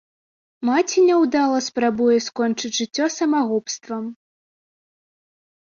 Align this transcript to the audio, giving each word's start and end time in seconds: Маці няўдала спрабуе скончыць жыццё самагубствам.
Маці 0.69 1.03
няўдала 1.09 1.59
спрабуе 1.67 2.17
скончыць 2.29 2.73
жыццё 2.81 3.05
самагубствам. 3.19 4.13